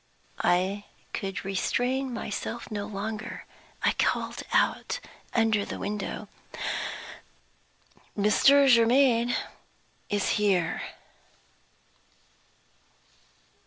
I 0.43 0.85
could 1.13 1.45
restrain 1.45 2.11
myself 2.11 2.71
no 2.71 2.87
longer. 2.87 3.45
I 3.83 3.93
called 3.99 4.41
out 4.51 4.99
under 5.31 5.63
the 5.63 5.77
window: 5.77 6.27
"Mr. 8.17 8.67
Germaine 8.67 9.35
is 10.09 10.29
here!" 10.41 10.81